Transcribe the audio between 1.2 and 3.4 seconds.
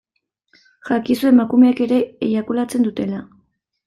emakumeek ere eiakulatzen dutela.